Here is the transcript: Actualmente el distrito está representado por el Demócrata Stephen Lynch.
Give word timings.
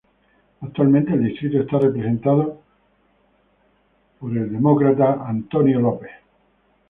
Actualmente 0.61 1.13
el 1.13 1.23
distrito 1.25 1.59
está 1.61 1.77
representado 1.77 2.59
por 4.19 4.31
el 4.35 4.51
Demócrata 4.51 5.13
Stephen 5.47 5.75
Lynch. 5.83 6.09